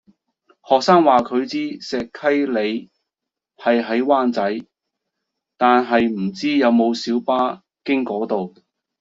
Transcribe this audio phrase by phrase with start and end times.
[0.67, 2.89] 學生話佢知石溪里
[3.55, 4.65] 係喺灣仔，
[5.57, 8.55] 但係唔知有冇小巴經嗰度